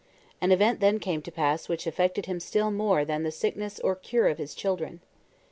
An 0.41 0.51
event 0.51 0.79
then 0.79 0.97
came 0.97 1.21
to 1.21 1.31
pass 1.31 1.69
which 1.69 1.85
affected 1.85 2.25
him 2.25 2.39
still 2.39 2.71
more 2.71 3.05
than 3.05 3.21
the 3.21 3.31
sickness 3.31 3.79
or 3.81 3.95
cure 3.95 4.27
of 4.29 4.39
his 4.39 4.55
children. 4.55 4.99